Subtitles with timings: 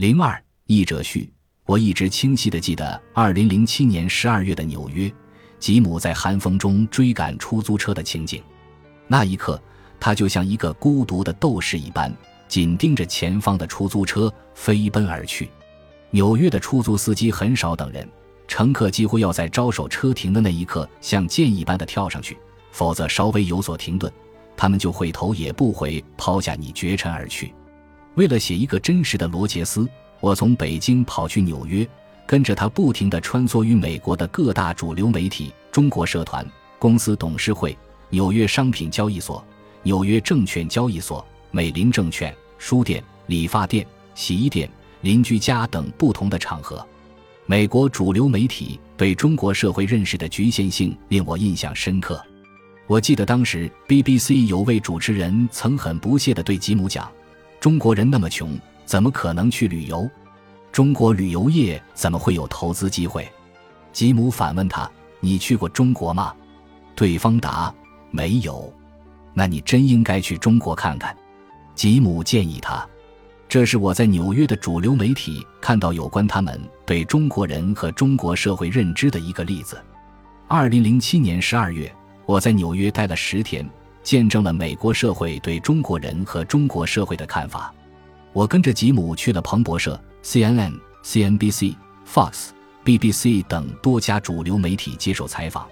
[0.00, 1.30] 零二译者序：
[1.66, 5.12] 我一直清晰地记得二零零七年十二月的纽约，
[5.58, 8.42] 吉姆在寒风中追赶出租车的情景。
[9.06, 9.62] 那一刻，
[10.00, 12.10] 他就像一个孤独的斗士一般，
[12.48, 15.50] 紧盯着前方的出租车飞奔而去。
[16.08, 18.08] 纽约的出租司机很少等人，
[18.48, 22.38] 乘客几乎要在招手车停的那一刻像箭一般的跳上去，
[22.72, 24.10] 否则稍微有所停顿，
[24.56, 27.52] 他们就会头也不回抛下你绝尘而去。
[28.14, 29.88] 为了写一个真实的罗杰斯，
[30.20, 31.88] 我从北京跑去纽约，
[32.26, 36.46] 跟着他不停地穿梭于美国的各大主流媒体、中国社团、
[36.78, 37.76] 公司董事会。
[38.12, 39.44] 纽约商品交易所、
[39.84, 44.68] 纽约证券交易所、美林证券、书店、理发店、洗衣店、
[45.02, 46.84] 邻居家等不同的场合，
[47.46, 52.20] 美国主流媒体对中国社会认识的局限性令我印象深刻。
[52.88, 57.08] 我记得当时 BBC 有位主持人曾很不屑地对吉姆讲
[57.60, 60.10] ：“中国人那么穷，怎么可能去旅游？
[60.72, 63.30] 中国旅游业怎么会有投资机会？”
[63.92, 64.90] 吉姆反问他
[65.20, 66.34] ：“你去过中国吗？”
[66.96, 67.72] 对方答。
[68.12, 68.72] 没有，
[69.32, 71.16] 那你真应该去中国看看。
[71.76, 72.84] 吉姆建议他，
[73.48, 79.80] 这是我在纽约的主流媒体看到有关他们对中国人和中国社会认知的一个例子。
[80.48, 81.94] 二零零七年十二月，
[82.26, 83.64] 我在纽约待了十天，
[84.02, 87.72] 见证了美国社会对中国人和中国社会的看法。
[88.32, 91.74] 我跟着吉姆去了彭博社、CNN、CNBC、
[92.06, 92.50] Fox、
[92.84, 95.66] BBC 等多家主流媒体接受采访。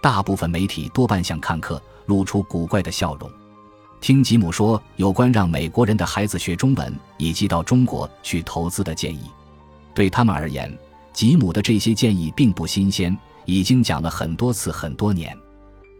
[0.00, 3.30] 大部分媒体多半向看客露出古怪的笑容。
[4.00, 9.30] 听吉姆说有关让美国人的孩子学中文以及到中国去投资的建议，
[9.94, 10.70] 对他们而言，
[11.14, 15.34] 吉姆的这些建议并不新鲜，已经讲了很多次很多年。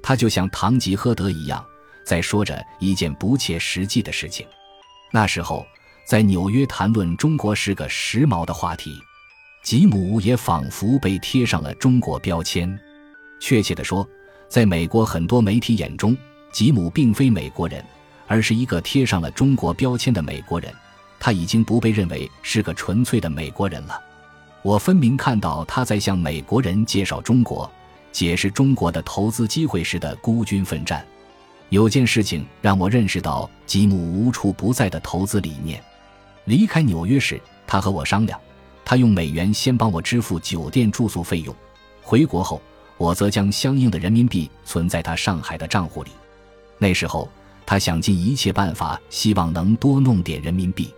[0.06, 1.64] 他就像堂吉诃德一样，
[2.05, 4.46] 在说着一件不切实际的事情。
[5.11, 5.66] 那时候，
[6.06, 9.00] 在纽约谈论中国是个时髦的话题，
[9.62, 12.78] 吉姆也仿佛被贴上了中国标签。
[13.41, 14.06] 确切地说，
[14.46, 16.14] 在美国很多媒体眼中，
[16.52, 17.83] 吉姆并非美国人，
[18.27, 20.70] 而是一个贴上了中国标签的美国人。
[21.18, 23.98] 他已经不被认为是个纯粹的美国人了。
[24.61, 27.70] 我分明看到他在向美国人介绍中国、
[28.14, 31.05] 解释中国的投资机会时的孤军奋战。
[31.70, 35.83] 有件事情让我认识到吉姆无处不在的投资理念。
[36.45, 38.41] 离开纽约时，他和我商量，
[38.85, 41.53] 他用美元先帮我支付酒店住宿费用，
[42.01, 42.63] 回国后。
[42.97, 46.13] 我则将相应的人民币存在他上海的账户里。
[46.79, 47.29] 那时候，
[47.67, 50.95] 他想尽一切办法，希望能多弄点人民币。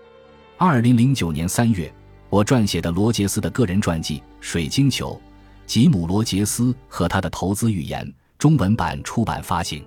[0.58, 1.90] 二零零九年三月，
[2.28, 5.18] 我撰写的罗杰斯的个人传记《水晶球》，
[5.66, 9.84] 吉姆·罗杰斯和他的投资语言中文版出版发行。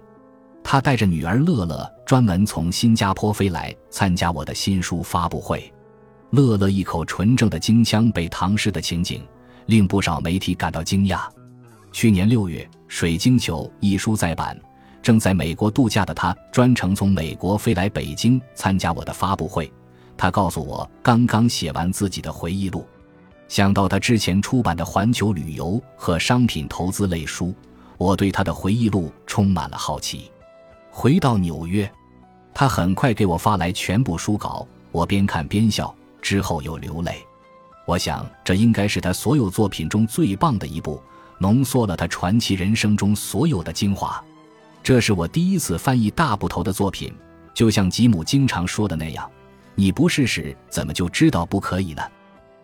[0.63, 5.71] 他带着女儿乐乐专门从新加坡飞来参加我的新书发布会。
[6.31, 9.25] 乐乐一口纯正的京腔被唐诗的情景，
[9.65, 11.21] 令不少媒体感到惊讶。
[11.91, 14.55] 去年六月，《水晶球》一书再版，
[15.01, 19.71] 正在美国度假的他专程从美国飞来北京参加我的发布会。
[20.15, 22.85] 他告诉我，刚刚写完自己的回忆录。
[23.49, 27.53] 想到他之前出版的环球旅游和商品投资类书，
[27.97, 30.31] 我对他的回忆录充满了好奇。
[30.91, 31.91] 回到纽约，
[32.53, 37.25] 他很快给我发来全部书稿，我边看边笑，之后又流泪。
[37.85, 41.01] 我想，这应该是他所有作品中最棒的一部。
[41.41, 44.21] 浓缩了他传奇人生中所有的精华。
[44.83, 47.11] 这是我第一次翻译大部头的作品，
[47.53, 49.27] 就像吉姆经常说的那样
[49.73, 52.03] ：“你不试试，怎么就知道不可以呢？”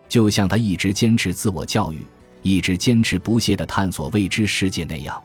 [0.08, 2.04] 就像他一直坚持自我教育，
[2.42, 5.22] 一直坚持不懈地探索未知世界那样，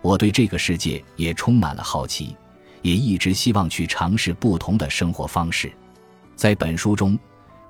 [0.00, 2.36] 我对这个世界也充满了好奇，
[2.82, 5.72] 也一直希望去尝试不同的生活方式。
[6.36, 7.18] 在本书中。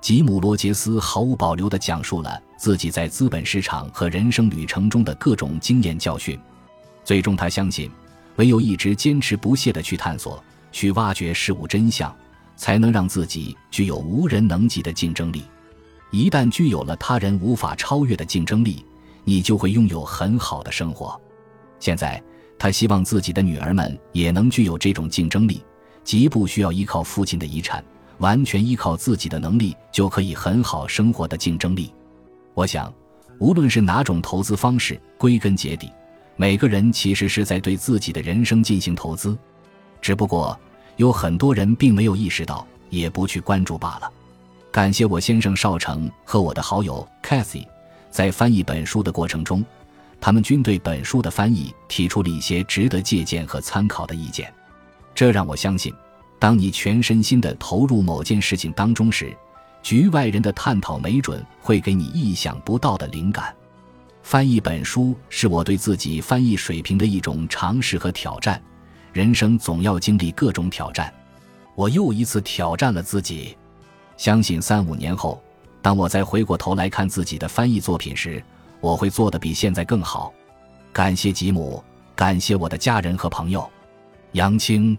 [0.01, 6.37] 吉姆·罗杰斯毫无保留地讲述了自己在资本市场和人生旅程中的各种经验教训。
[7.05, 7.89] 最终，他相信，
[8.35, 10.43] 唯有一直坚持不懈地去探索、
[10.73, 12.13] 去挖掘事物真相，
[12.57, 15.41] 才能让自己具有无人能及的竞争力。
[16.13, 18.85] 一旦具有了他人无法超越的竞争力，
[19.23, 21.19] 你就会拥有很好的生活。
[21.79, 22.21] 现在，
[22.59, 25.63] 他希望自己的女儿们也能具有这种竞争力，
[26.03, 27.83] 即不需要依靠父亲的遗产。
[28.19, 31.91] 完全依靠自己的能力就可以很好生活的竞争力，
[32.53, 32.93] 我想，
[33.39, 35.91] 无论是哪种投资方式，归根结底，
[36.35, 39.35] 每个人其实是在对自己的人生进行投资，
[39.99, 40.57] 只不过
[40.97, 44.11] 有很多人并没有意识到，也不去关注罢了。
[44.73, 47.63] 感谢我先生少成和我的好友 Cathy，
[48.09, 49.63] 在翻译本书的过程中，
[50.19, 54.51] 他们均对本书的翻译提出了一些值得借鉴和参考的意见，
[55.13, 55.93] 这让我相信。
[56.39, 59.31] 当你全身心地投入某件事情当中时，
[59.83, 63.53] 局外人的探讨没准会给你意想不到的灵感。
[64.23, 68.59] 翻译本书是我对自己翻译水平的一种尝试和挑战。
[69.11, 71.13] 人生总要经历各种挑战，
[71.75, 73.55] 我又一次挑战了自己。
[74.17, 75.41] 相信三五年后，
[75.81, 78.41] 当我再回过头来看自己的翻译作品时，
[78.79, 80.33] 我会做得比现在更好。
[80.91, 81.83] 感谢吉姆，
[82.15, 83.69] 感谢我的家人和朋友，
[84.33, 84.97] 杨青。